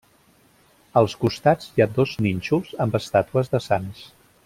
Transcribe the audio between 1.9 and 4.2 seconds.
dos nínxols amb estàtues de sants.